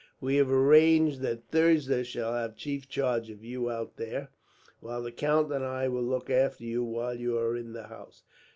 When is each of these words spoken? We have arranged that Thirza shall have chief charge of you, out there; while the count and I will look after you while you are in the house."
We 0.19 0.37
have 0.37 0.49
arranged 0.51 1.21
that 1.21 1.49
Thirza 1.51 2.03
shall 2.03 2.33
have 2.33 2.55
chief 2.55 2.89
charge 2.89 3.29
of 3.29 3.43
you, 3.45 3.69
out 3.69 3.97
there; 3.97 4.29
while 4.79 5.03
the 5.03 5.11
count 5.11 5.53
and 5.53 5.63
I 5.63 5.89
will 5.89 6.01
look 6.01 6.27
after 6.27 6.63
you 6.63 6.83
while 6.83 7.13
you 7.13 7.37
are 7.37 7.55
in 7.55 7.73
the 7.73 7.85
house." 7.85 8.23